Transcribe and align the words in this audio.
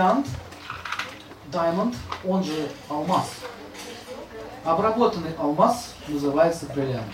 бриллиант, 0.00 0.26
diamond, 1.52 1.94
он 2.24 2.42
же 2.42 2.70
алмаз. 2.88 3.30
Обработанный 4.64 5.34
алмаз 5.36 5.94
называется 6.08 6.66
бриллиант. 6.66 7.12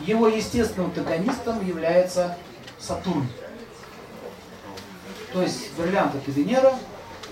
Его 0.00 0.28
естественным 0.28 0.88
антагонистом 0.88 1.66
является 1.66 2.36
Сатурн. 2.78 3.26
То 5.32 5.42
есть 5.42 5.74
бриллиант 5.76 6.14
это 6.14 6.30
Венера, 6.30 6.74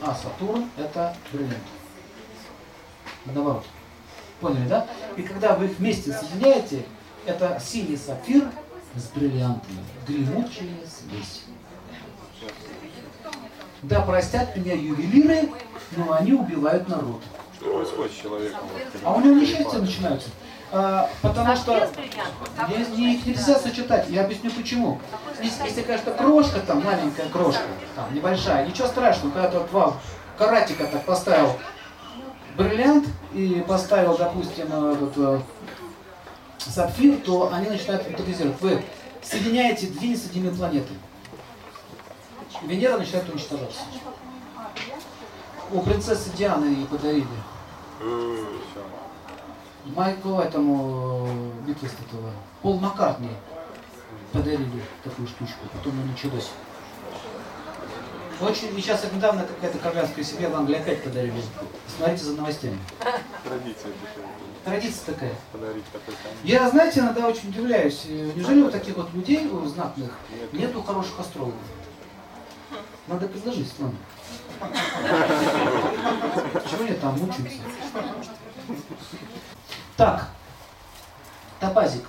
а 0.00 0.14
Сатурн 0.14 0.70
это 0.78 1.14
бриллиант. 1.32 1.62
Наоборот. 3.26 3.64
Поняли, 4.40 4.68
да? 4.68 4.86
И 5.16 5.22
когда 5.22 5.54
вы 5.54 5.66
их 5.66 5.78
вместе 5.78 6.12
соединяете, 6.12 6.84
это 7.26 7.60
синий 7.62 7.96
сапфир 7.96 8.50
с 8.96 9.04
бриллиантами. 9.14 9.84
Гремучая 10.08 10.78
смесь. 10.86 11.42
Да, 13.82 14.00
простят 14.02 14.56
меня 14.56 14.74
ювелиры, 14.74 15.50
но 15.96 16.12
они 16.12 16.32
убивают 16.32 16.88
народ. 16.88 17.20
Что 17.56 17.76
происходит 17.78 18.12
с 18.12 18.22
человеком? 18.22 18.60
А 19.04 19.14
у 19.14 19.20
него 19.20 19.34
несчастья 19.34 19.78
начинаются. 19.78 20.30
А, 20.70 21.10
потому 21.20 21.54
что 21.56 21.90
не, 22.96 23.14
их 23.14 23.26
нельзя 23.26 23.56
сочетать. 23.58 24.08
Я 24.08 24.24
объясню 24.24 24.50
почему. 24.52 25.00
Если, 25.42 25.64
если 25.64 25.82
конечно, 25.82 26.12
крошка 26.12 26.60
там, 26.60 26.82
маленькая 26.82 27.28
крошка, 27.28 27.62
там, 27.94 28.14
небольшая, 28.14 28.66
ничего 28.66 28.86
страшного, 28.86 29.32
когда 29.32 29.50
тот 29.50 29.70
вам 29.72 30.00
каратика 30.38 30.86
так 30.86 31.04
поставил 31.04 31.58
бриллиант 32.56 33.06
и 33.34 33.64
поставил, 33.66 34.16
допустим, 34.16 34.66
этот, 34.66 35.12
э, 35.16 35.40
сапфир, 36.58 37.16
то 37.18 37.52
они 37.52 37.68
начинают 37.68 38.04
фантазировать. 38.04 38.60
Вы 38.60 38.82
соединяете 39.22 39.88
две 39.88 40.08
несоединимые 40.08 40.54
планеты. 40.54 40.92
Венера 42.64 42.98
начинает 42.98 43.28
уничтожаться. 43.28 43.80
У 45.70 45.80
принцессы 45.80 46.30
Дианы 46.36 46.66
ей 46.66 46.86
подарили. 46.86 47.26
Майку 49.86 50.38
этому 50.38 51.52
Битлз 51.66 51.90
этого, 52.08 52.30
Пол 52.62 52.78
Маккартни 52.78 53.30
подарили 54.32 54.82
такую 55.02 55.26
штучку, 55.26 55.58
потом 55.72 55.92
она 56.00 56.12
началось. 56.12 56.50
Очень, 58.40 58.76
и 58.76 58.80
сейчас 58.80 59.04
недавно 59.12 59.44
какая-то 59.44 59.78
королевская 59.78 60.24
семья 60.24 60.48
в 60.48 60.54
Англии 60.56 60.76
опять 60.76 61.02
подарили. 61.04 61.42
Смотрите 61.96 62.24
за 62.24 62.32
новостями. 62.34 62.78
Традиция. 63.44 63.92
Традиция 64.64 65.14
такая. 65.14 65.34
Подарить 65.52 65.84
такой. 65.92 66.14
Я, 66.42 66.68
знаете, 66.70 67.00
иногда 67.00 67.28
очень 67.28 67.50
удивляюсь. 67.50 68.04
э, 68.08 68.30
Неужели 68.34 68.62
у 68.62 68.70
таких 68.70 68.96
вот 68.96 69.12
людей, 69.12 69.46
у 69.48 69.64
знатных, 69.66 70.12
нету 70.52 70.82
хороших 70.82 71.20
астрологов? 71.20 71.54
Надо 73.06 73.26
предложить, 73.28 73.72
ладно. 73.78 73.98
Чего 76.70 76.84
они 76.84 76.94
там 76.94 77.18
мучаются? 77.18 77.58
Так, 79.96 80.28
топазик. 81.60 82.04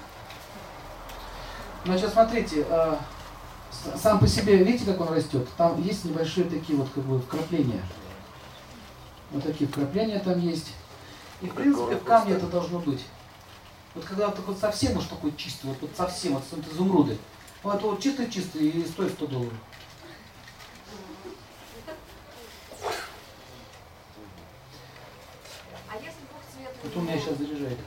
Значит, 1.85 2.11
смотрите, 2.13 2.65
с- 3.71 4.01
сам 4.01 4.19
по 4.19 4.27
себе, 4.27 4.57
видите, 4.63 4.85
как 4.85 5.01
он 5.01 5.13
растет? 5.13 5.47
Там 5.57 5.81
есть 5.81 6.05
небольшие 6.05 6.45
такие 6.49 6.77
вот 6.77 6.89
как 6.93 7.03
бы 7.03 7.19
вкрапления. 7.19 7.81
Вот 9.31 9.43
такие 9.43 9.69
вкрапления 9.69 10.19
там 10.19 10.39
есть. 10.39 10.73
И 11.41 11.47
в 11.47 11.53
принципе 11.55 11.95
в 11.95 12.03
камне 12.03 12.35
это 12.35 12.45
должно 12.47 12.79
быть. 12.79 13.03
Вот 13.95 14.05
когда 14.05 14.27
вот, 14.27 14.35
такой 14.35 14.55
совсем 14.55 14.97
уж 14.97 15.05
такой 15.05 15.35
чистый, 15.35 15.65
вот, 15.67 15.77
вот 15.81 15.91
совсем, 15.97 16.33
вот, 16.35 16.43
вот 16.51 16.67
изумруды. 16.71 17.17
Вот 17.63 17.81
вот 17.81 17.99
чистый-чистый 18.01 18.67
и 18.69 18.85
стоит 18.85 19.11
100 19.13 19.27
долларов. 19.27 19.53
А 25.89 25.95
если 25.95 26.21
двух 26.29 26.41
цветов? 26.51 26.73
Вот 26.83 26.95
у 26.97 27.01
меня 27.01 27.12
сейчас 27.23 27.37
заряжает. 27.37 27.77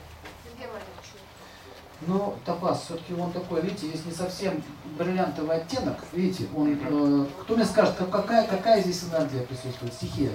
Но 2.03 2.37
топаз, 2.45 2.83
все-таки 2.83 3.15
он 3.15 3.33
такой, 3.33 3.63
видите, 3.63 3.89
есть 3.89 4.05
не 4.05 4.13
совсем 4.13 4.63
бриллиантовый 4.99 5.57
оттенок, 5.57 5.99
видите, 6.13 6.47
он, 6.55 6.79
э, 6.79 7.27
кто 7.43 7.57
мне 7.57 7.65
скажет, 7.65 7.97
как- 7.97 8.11
какая, 8.11 8.47
какая 8.47 8.83
здесь 8.83 9.05
энергия 9.05 9.41
присутствует, 9.41 9.95
стихия? 9.95 10.33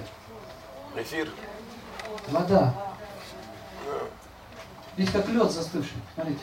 Эфир. 0.96 1.30
Вода. 2.28 2.74
Видите, 4.96 5.16
как 5.18 5.28
лед 5.28 5.50
застывший, 5.52 5.96
смотрите. 6.14 6.40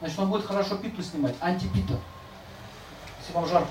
Значит, 0.00 0.18
он 0.18 0.30
будет 0.30 0.46
хорошо 0.46 0.76
питу 0.76 1.02
снимать, 1.02 1.34
антипита. 1.40 1.98
Если 3.20 3.32
вам 3.32 3.46
жарко, 3.46 3.70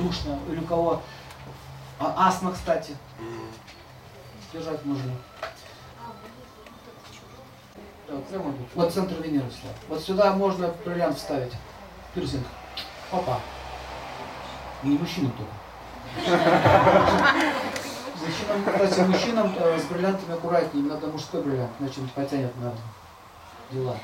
душно, 0.00 0.38
или 0.48 0.58
у 0.60 0.64
кого 0.64 1.02
а, 1.98 2.28
астма, 2.28 2.52
кстати, 2.52 2.96
держать 4.52 4.84
можно. 4.84 5.12
Так, 8.06 8.24
прямо 8.26 8.52
тут. 8.52 8.66
Вот 8.74 8.92
центр 8.92 9.22
Венеры 9.22 9.50
сюда. 9.50 9.72
Вот 9.88 10.02
сюда 10.02 10.32
можно 10.32 10.74
бриллиант 10.84 11.16
вставить. 11.16 11.52
Пирсинг. 12.14 12.46
Опа. 13.12 13.40
И 14.82 14.88
не 14.88 14.98
мужчинам 14.98 15.32
только. 15.32 15.52
Мужчинам, 18.20 18.64
кстати, 18.64 19.00
мужчинам 19.08 19.54
э, 19.58 19.78
с 19.78 19.84
бриллиантами 19.84 20.34
аккуратнее, 20.34 20.82
им 20.84 20.88
надо 20.88 21.06
мужской 21.06 21.42
бриллиант, 21.42 21.70
иначе 21.78 22.00
потянет 22.14 22.54
на 22.56 22.74
дела. 23.70 23.96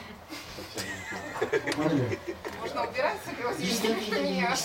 Можно 1.76 2.82
убирать 2.82 3.18
Держите, 3.26 3.88
согласитесь, 3.88 4.06
что 4.06 4.22
не 4.22 4.40
я 4.40 4.56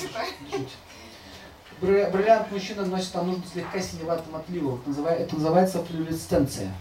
Бриллиант 1.82 2.52
мужчина 2.52 2.86
носит, 2.86 3.12
там 3.12 3.28
нужно 3.28 3.44
слегка 3.52 3.80
синеватым 3.80 4.36
отливом. 4.36 4.76
Это 4.82 4.90
называ- 4.90 5.10
Это 5.16 5.36
называется 5.36 5.84
флюоресценция. 5.84 6.72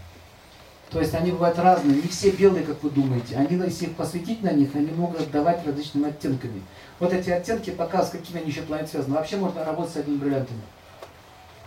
То 0.91 0.99
есть 0.99 1.15
они 1.15 1.31
бывают 1.31 1.57
разные, 1.57 1.95
не 1.95 2.07
все 2.09 2.31
белые, 2.31 2.65
как 2.65 2.83
вы 2.83 2.89
думаете. 2.89 3.35
Они, 3.37 3.55
если 3.55 3.85
их 3.85 3.95
посветить 3.95 4.43
на 4.43 4.51
них, 4.51 4.75
они 4.75 4.91
могут 4.91 5.21
отдавать 5.21 5.65
различными 5.65 6.09
оттенками. 6.09 6.61
Вот 6.99 7.13
эти 7.13 7.29
оттенки 7.29 7.71
показывают, 7.71 8.09
с 8.09 8.11
какими 8.11 8.41
они 8.41 8.51
еще 8.51 8.61
планет 8.61 8.89
связаны. 8.89 9.15
Вообще 9.15 9.37
можно 9.37 9.63
работать 9.63 9.93
с 9.93 9.97
одними 9.97 10.17
бриллиантами. 10.17 10.61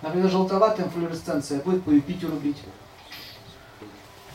Например, 0.03 0.29
желтоватая 0.31 0.89
флуоресценция 0.91 1.61
будет 1.61 1.83
по 1.85 1.91
Юпитеру 1.91 2.37
бить. 2.37 2.59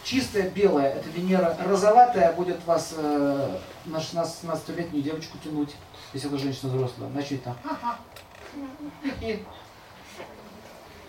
Чистая 0.03 0.49
белая– 0.49 0.93
это 0.95 1.07
Венера. 1.09 1.55
Розоватая 1.67 2.33
будет 2.33 2.65
вас 2.65 2.95
э, 2.97 3.57
на 3.85 3.97
16-17-летнюю 3.97 5.03
девочку 5.03 5.37
тянуть, 5.43 5.75
если 6.13 6.27
вы 6.29 6.39
женщина 6.39 6.71
взрослая. 6.73 7.09
Значит, 7.11 7.43
там. 7.43 7.55
И 9.21 9.45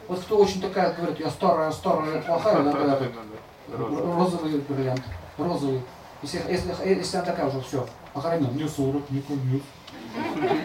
вот 0.08 0.20
кто 0.20 0.38
очень 0.38 0.60
такая 0.60 0.92
говорит, 0.92 1.20
я 1.20 1.30
старая, 1.30 1.70
старая, 1.70 2.20
плохая, 2.22 2.62
да, 2.64 2.72
да, 2.72 2.98
да. 2.98 3.76
розовый 3.78 4.58
бриллиант, 4.58 5.02
розовый. 5.38 5.82
Если, 6.22 6.42
если, 6.50 6.74
если 6.84 7.16
она 7.16 7.26
такая 7.26 7.46
уже, 7.46 7.60
все, 7.60 7.86
охранен, 8.12 8.54
не 8.56 8.68
40, 8.68 9.10
не. 9.10 9.22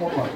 Опа. 0.02 0.28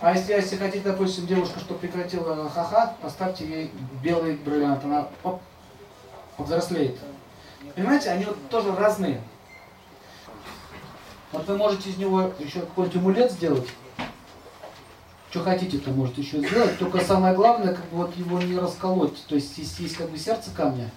А 0.00 0.14
если, 0.14 0.32
если 0.32 0.56
хотите, 0.56 0.84
допустим, 0.84 1.26
девушка, 1.26 1.60
чтобы 1.60 1.80
прекратила 1.80 2.48
ха-ха, 2.48 2.94
поставьте 3.02 3.44
ей 3.44 3.70
белый 4.02 4.36
бриллиант, 4.36 4.84
она 4.84 5.08
оп, 5.22 5.42
повзрослеет. 6.38 6.98
Понимаете, 7.74 8.10
они 8.10 8.24
вот 8.24 8.48
тоже 8.48 8.74
разные. 8.74 9.20
Вот 11.32 11.46
вы 11.46 11.56
можете 11.56 11.90
из 11.90 11.98
него 11.98 12.32
еще 12.38 12.60
какой-нибудь 12.60 12.96
амулет 12.96 13.32
сделать. 13.32 13.68
Что 15.30 15.44
хотите-то 15.44 15.90
можете 15.90 16.22
еще 16.22 16.38
сделать. 16.38 16.76
Только 16.78 17.00
самое 17.00 17.34
главное, 17.34 17.74
как 17.74 17.84
бы 17.90 17.98
вот 17.98 18.16
его 18.16 18.40
не 18.40 18.58
расколоть. 18.58 19.24
То 19.28 19.36
есть 19.36 19.56
есть, 19.58 19.78
есть 19.78 19.96
как 19.96 20.10
бы 20.10 20.18
сердце 20.18 20.50
камня. 20.50 20.90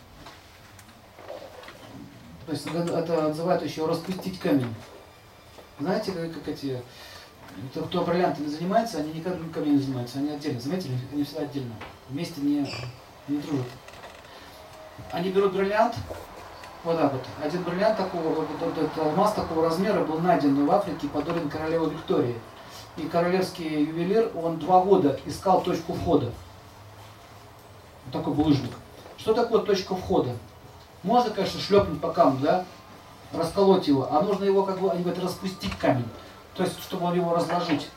То 2.47 2.51
есть 2.51 2.65
это, 2.65 3.27
называют 3.29 3.63
еще 3.63 3.85
распустить 3.85 4.39
камень. 4.39 4.73
Знаете, 5.79 6.11
как, 6.11 6.33
как 6.33 6.47
эти, 6.47 6.81
кто, 7.71 7.83
кто 7.83 8.03
бриллиантами 8.03 8.47
занимается, 8.47 8.97
они 8.97 9.13
другим 9.13 9.51
камнем 9.51 9.75
не 9.75 9.81
занимаются, 9.81 10.17
они 10.17 10.31
отдельно. 10.31 10.59
Заметили, 10.59 10.97
они 11.11 11.23
всегда 11.23 11.43
отдельно. 11.43 11.75
Вместе 12.09 12.41
не, 12.41 12.67
не 13.27 13.37
дружат. 13.37 13.67
Они 15.11 15.29
берут 15.29 15.53
бриллиант, 15.53 15.95
вот 16.83 16.97
так 16.97 17.13
вот. 17.13 17.23
Один 17.43 17.63
бриллиант 17.63 17.97
такого, 17.97 18.29
вот 18.29 18.47
этот 18.61 18.97
алмаз 18.97 19.33
такого 19.33 19.65
размера 19.65 20.03
был 20.03 20.19
найден 20.19 20.65
в 20.65 20.71
Африке 20.71 21.05
и 21.05 21.09
подарен 21.09 21.49
королеве 21.49 21.85
Виктории. 21.85 22.35
И 22.97 23.03
королевский 23.03 23.85
ювелир, 23.85 24.31
он 24.35 24.59
два 24.59 24.81
года 24.81 25.19
искал 25.25 25.61
точку 25.61 25.93
входа. 25.93 26.31
Вот 28.05 28.13
такой 28.13 28.33
булыжник. 28.33 28.71
Что 29.17 29.33
такое 29.33 29.61
точка 29.61 29.95
входа? 29.95 30.35
Можно, 31.01 31.31
конечно, 31.31 31.59
шлепнуть 31.59 31.99
по 31.99 32.11
камню, 32.11 32.39
да? 32.41 32.65
Расколоть 33.33 33.87
его, 33.87 34.07
а 34.11 34.21
нужно 34.21 34.43
его, 34.43 34.63
как 34.63 34.79
бы, 34.79 34.91
они 34.91 35.01
говорят, 35.01 35.23
распустить 35.23 35.75
камень. 35.77 36.07
То 36.55 36.63
есть, 36.63 36.79
чтобы 36.81 37.15
его 37.15 37.35
разложить. 37.35 37.89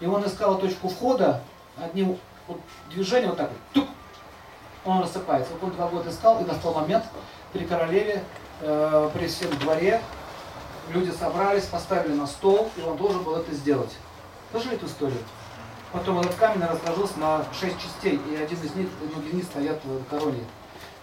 И 0.00 0.06
он 0.06 0.26
искал 0.26 0.58
точку 0.58 0.88
входа, 0.88 1.42
одним 1.76 2.18
вот 2.48 2.58
движением 2.90 3.30
вот 3.30 3.38
так 3.38 3.50
вот, 3.50 3.58
тук, 3.72 3.88
он 4.84 5.00
рассыпается. 5.00 5.52
Вот 5.52 5.70
он 5.70 5.76
два 5.76 5.88
года 5.88 6.10
искал, 6.10 6.40
и 6.40 6.44
настал 6.44 6.74
момент 6.74 7.04
при 7.52 7.64
королеве, 7.64 8.24
э, 8.62 9.10
при 9.14 9.28
всем 9.28 9.56
дворе, 9.58 10.00
люди 10.88 11.10
собрались, 11.10 11.64
поставили 11.64 12.14
на 12.14 12.26
стол, 12.26 12.68
и 12.76 12.80
он 12.80 12.96
должен 12.96 13.22
был 13.22 13.36
это 13.36 13.54
сделать. 13.54 13.92
Слышали 14.50 14.74
эту 14.76 14.86
историю? 14.86 15.18
Потом 15.92 16.20
этот 16.20 16.34
камень 16.36 16.64
разложился 16.64 17.18
на 17.18 17.44
шесть 17.52 17.76
частей, 17.80 18.20
и 18.30 18.36
один 18.36 18.58
из 18.62 18.74
них, 18.74 18.88
многие 19.12 19.28
из 19.30 19.34
них 19.34 19.44
стоят 19.44 19.80
в 19.84 20.04
короне 20.04 20.44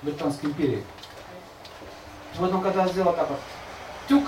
Британской 0.02 0.50
империи. 0.50 0.84
Он 2.40 2.62
когда 2.62 2.88
сделал 2.88 3.14
так 3.14 3.30
вот, 3.30 3.40
тюк, 4.08 4.24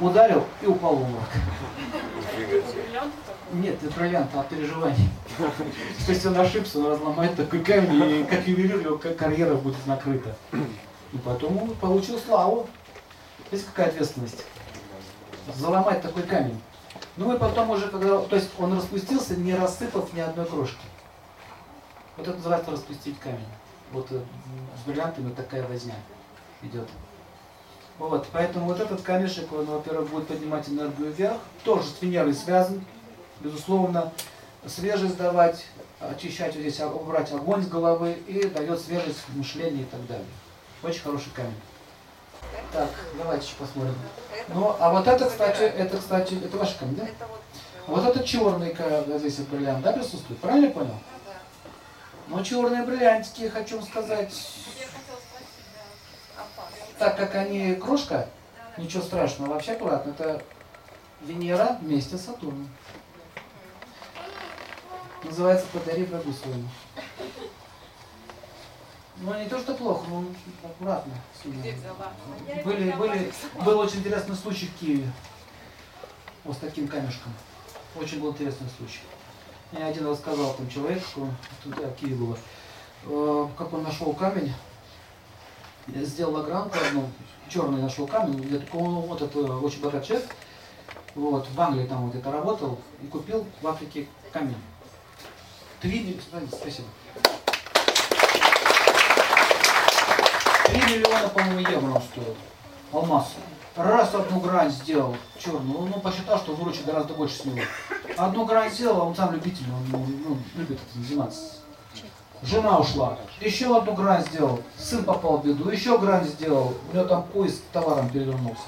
ударил 0.00 0.44
и 0.60 0.66
упал 0.66 0.96
в 0.96 1.02
обморок. 1.02 1.28
Нет, 3.52 3.82
это 3.82 3.94
бриллиант, 3.98 4.30
а 4.34 4.42
переживаний. 4.44 5.08
То 5.38 6.12
есть 6.12 6.24
он 6.26 6.38
ошибся, 6.38 6.78
он 6.78 6.92
разломает 6.92 7.36
такой 7.36 7.60
камень, 7.60 8.20
и 8.20 8.24
как 8.24 8.46
ювелир 8.46 8.80
его 8.80 8.98
ка- 8.98 9.14
карьера 9.14 9.54
будет 9.54 9.84
накрыта. 9.86 10.34
И 11.12 11.18
потом 11.18 11.62
он 11.62 11.74
получил 11.74 12.18
славу. 12.18 12.68
Видите, 13.50 13.68
какая 13.74 13.88
ответственность? 13.88 14.44
Заломать 15.54 16.00
такой 16.02 16.22
камень. 16.22 16.60
Ну 17.16 17.34
и 17.34 17.38
потом 17.38 17.70
уже, 17.70 17.88
когда, 17.88 18.20
то 18.20 18.36
есть 18.36 18.50
он 18.58 18.76
распустился, 18.76 19.36
не 19.36 19.54
рассыпав 19.54 20.12
ни 20.14 20.20
одной 20.20 20.46
крошки. 20.46 20.84
Вот 22.16 22.26
это 22.26 22.36
называется 22.36 22.70
распустить 22.70 23.18
камень. 23.20 23.46
Вот 23.92 24.10
э, 24.10 24.20
с 24.82 24.86
бриллиантами 24.86 25.32
такая 25.34 25.66
возня 25.66 25.96
идет. 26.62 26.88
Вот, 27.98 28.26
поэтому 28.32 28.66
вот 28.66 28.80
этот 28.80 29.02
камешек, 29.02 29.52
он, 29.52 29.66
во-первых, 29.66 30.08
будет 30.08 30.28
поднимать 30.28 30.68
энергию 30.68 31.12
вверх, 31.12 31.36
тоже 31.62 31.88
с 31.88 32.00
Венерой 32.00 32.34
связан, 32.34 32.82
безусловно, 33.40 34.12
свежесть 34.66 35.18
давать, 35.18 35.66
очищать 36.00 36.54
вот 36.54 36.62
здесь, 36.62 36.80
а, 36.80 36.88
убрать 36.88 37.30
огонь 37.32 37.62
с 37.62 37.68
головы 37.68 38.12
и 38.26 38.48
дает 38.48 38.80
свежесть 38.80 39.20
в 39.28 39.36
мышлении 39.36 39.82
и 39.82 39.86
так 39.86 40.06
далее. 40.06 40.26
Очень 40.82 41.02
хороший 41.02 41.30
камень. 41.34 41.60
Так, 42.72 42.88
давайте 43.18 43.46
еще 43.46 43.56
посмотрим. 43.58 43.94
Ну, 44.48 44.76
а 44.78 44.90
вот 44.90 45.06
это, 45.06 45.26
кстати, 45.28 45.62
это, 45.62 45.98
кстати, 45.98 46.34
это 46.44 46.56
ваш 46.56 46.74
камень, 46.74 46.96
да? 46.96 47.04
Это 47.04 47.26
вот. 47.26 47.40
э, 47.40 47.78
Вот 47.86 48.04
это 48.04 48.24
черный 48.26 48.70
ка- 48.74 49.04
здесь 49.18 49.36
бриллиант, 49.38 49.82
да, 49.82 49.92
присутствует? 49.92 50.40
Правильно 50.40 50.66
я 50.66 50.72
понял? 50.72 50.94
да. 51.26 51.32
Но 52.28 52.42
черные 52.42 52.82
бриллиантики, 52.82 53.48
хочу 53.48 53.76
вам 53.78 53.86
сказать, 53.86 54.32
Я. 54.78 54.86
Опасно. 56.42 56.76
так 56.98 57.16
как 57.16 57.34
они 57.34 57.74
крошка, 57.76 58.28
ничего 58.76 59.02
страшного, 59.02 59.54
вообще 59.54 59.72
аккуратно, 59.72 60.10
это 60.10 60.42
Венера 61.22 61.78
вместе 61.80 62.16
с 62.16 62.24
Сатурном. 62.26 62.68
Называется 65.24 65.66
«Подари 65.72 66.04
врагу 66.04 66.32
своему». 66.32 66.68
Ну, 69.18 69.38
не 69.38 69.48
то, 69.48 69.58
что 69.58 69.74
плохо, 69.74 70.06
но 70.08 70.24
аккуратно. 70.64 71.12
взяла? 71.72 72.12
Были, 72.64 72.90
были, 72.92 73.32
был 73.64 73.78
очень 73.78 73.98
интересный 73.98 74.34
случай 74.34 74.66
в 74.66 74.80
Киеве. 74.80 75.10
Вот 76.44 76.56
с 76.56 76.60
таким 76.60 76.88
камешком. 76.88 77.32
Очень 77.94 78.20
был 78.20 78.32
интересный 78.32 78.68
случай. 78.76 79.00
Мне 79.70 79.86
один 79.86 80.08
рассказал 80.08 80.54
там 80.54 80.68
человек, 80.68 81.02
тут 81.62 81.78
я 81.78 81.88
в 81.88 81.94
Киеве 81.94 82.16
было, 82.16 82.36
э, 83.04 83.48
как 83.56 83.72
он 83.72 83.82
нашел 83.82 84.12
камень, 84.12 84.52
Я 85.86 86.04
сделал 86.04 86.36
огранку 86.36 86.76
одну, 86.86 87.08
черный 87.48 87.80
нашел 87.80 88.06
камень, 88.06 88.40
где 88.40 88.58
такой, 88.58 88.82
вот 88.82 89.22
это 89.22 89.38
очень 89.38 89.80
богатый 89.80 90.06
человек, 90.08 90.30
вот, 91.14 91.48
в 91.48 91.60
Англии 91.60 91.86
там 91.86 92.06
вот 92.06 92.14
это 92.14 92.30
работал, 92.30 92.78
и 93.02 93.06
купил 93.06 93.46
в 93.60 93.66
Африке 93.66 94.08
камень. 94.32 94.56
Три, 95.80 96.20
спасибо. 96.50 96.88
Три 100.72 100.80
миллиона, 100.80 101.28
по-моему, 101.28 101.58
евро 101.58 101.90
он 101.90 102.02
стоил. 102.02 102.34
Алмаз. 102.92 103.34
Раз 103.76 104.14
одну 104.14 104.40
грань 104.40 104.70
сделал 104.70 105.14
черную, 105.38 105.86
ну 105.86 106.00
посчитал, 106.00 106.38
что 106.38 106.54
выручит 106.54 106.86
гораздо 106.86 107.12
больше 107.12 107.36
с 107.36 107.44
него. 107.44 107.60
Одну 108.16 108.46
грань 108.46 108.70
сделал, 108.70 109.02
а 109.02 109.04
он 109.04 109.14
сам 109.14 109.32
любитель, 109.32 109.64
он 109.70 110.08
ну, 110.26 110.38
любит 110.54 110.78
этим 110.78 111.04
заниматься. 111.04 111.40
Жена 112.42 112.78
ушла. 112.78 113.18
Еще 113.40 113.76
одну 113.76 113.94
грань 113.94 114.24
сделал. 114.24 114.62
Сын 114.78 115.04
попал 115.04 115.38
в 115.38 115.44
беду. 115.46 115.70
Еще 115.70 115.96
грань 115.98 116.24
сделал. 116.24 116.74
У 116.90 116.96
него 116.96 117.06
там 117.06 117.22
поезд 117.24 117.62
товаром 117.72 118.08
перевернулся. 118.08 118.62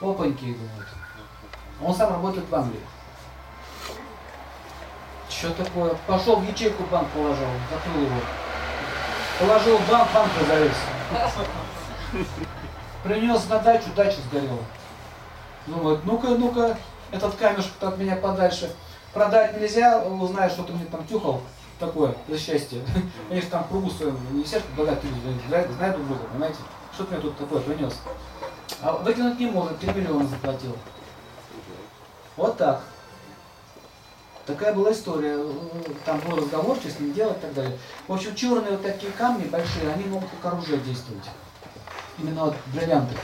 Опаньки, 0.00 0.44
говорит. 0.44 0.88
Он 1.80 1.94
сам 1.94 2.10
работает 2.10 2.48
в 2.48 2.54
Англии. 2.54 2.80
Что 5.30 5.50
такое? 5.54 5.94
Пошел 6.06 6.36
в 6.36 6.48
ячейку 6.48 6.82
банк 6.90 7.08
положил, 7.08 7.46
закрыл 7.70 8.02
его. 8.02 8.20
Положил 9.40 9.78
банк, 9.90 10.08
банк 10.12 10.30
разорился. 10.40 10.80
Принес 13.02 13.48
на 13.48 13.58
дачу, 13.58 13.86
дача 13.96 14.18
сгорела. 14.30 14.58
Думает, 15.66 16.00
ну-ка, 16.04 16.28
ну-ка, 16.28 16.76
этот 17.10 17.34
камешек 17.36 17.72
от 17.80 17.98
меня 17.98 18.16
подальше. 18.16 18.74
Продать 19.12 19.60
нельзя, 19.60 20.00
узнаешь, 20.00 20.52
что 20.52 20.62
ты 20.62 20.72
мне 20.72 20.84
там 20.84 21.06
тюхал. 21.06 21.42
Такое, 21.78 22.14
за 22.28 22.38
счастье. 22.38 22.84
Они 23.30 23.40
же 23.40 23.48
там 23.48 23.64
кругу 23.64 23.90
своем, 23.90 24.16
не 24.36 24.44
все, 24.44 24.62
богатые 24.76 25.12
люди 25.12 25.42
знают 25.48 25.96
друг 25.96 26.06
друга, 26.06 26.24
понимаете? 26.32 26.58
Что 26.94 27.04
ты 27.04 27.14
мне 27.14 27.22
тут 27.22 27.36
такое 27.36 27.60
принес? 27.60 27.94
А 28.80 28.92
выкинуть 28.92 29.40
не 29.40 29.46
может, 29.46 29.78
3 29.80 29.92
миллиона 29.94 30.26
заплатил. 30.26 30.76
Вот 32.36 32.56
так. 32.56 32.82
Такая 34.46 34.74
была 34.74 34.92
история. 34.92 35.38
Там 36.04 36.20
был 36.20 36.36
разговор, 36.36 36.76
что 36.76 36.90
с 36.90 36.98
ним 36.98 37.12
делать 37.12 37.38
и 37.38 37.40
так 37.42 37.54
далее. 37.54 37.78
В 38.08 38.12
общем, 38.12 38.34
черные 38.34 38.72
вот 38.72 38.82
такие 38.82 39.12
камни 39.12 39.44
большие, 39.44 39.92
они 39.92 40.04
могут 40.04 40.28
как 40.30 40.52
оружие 40.52 40.78
действовать. 40.78 41.24
Именно 42.18 42.46
вот 42.46 42.56
бриллианты. 42.74 43.14